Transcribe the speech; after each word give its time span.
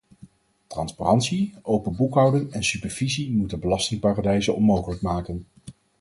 Transparantie, 0.67 1.53
open 1.61 1.95
boekhouding 1.95 2.51
en 2.51 2.63
supervisie 2.63 3.31
moeten 3.31 3.59
belastingparadijzen 3.59 4.55
onmogelijk 4.55 5.01
maken. 5.01 5.45